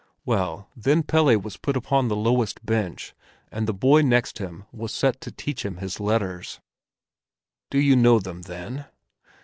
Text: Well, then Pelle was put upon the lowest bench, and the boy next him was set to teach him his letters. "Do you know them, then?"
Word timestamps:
Well, 0.25 0.67
then 0.75 1.03
Pelle 1.03 1.37
was 1.39 1.57
put 1.57 1.77
upon 1.77 2.07
the 2.07 2.15
lowest 2.15 2.65
bench, 2.65 3.13
and 3.51 3.67
the 3.67 3.71
boy 3.75 4.01
next 4.01 4.39
him 4.39 4.63
was 4.71 4.91
set 4.91 5.21
to 5.21 5.31
teach 5.31 5.63
him 5.63 5.77
his 5.77 5.99
letters. 5.99 6.59
"Do 7.69 7.79
you 7.79 7.95
know 7.95 8.17
them, 8.17 8.41
then?" 8.41 8.85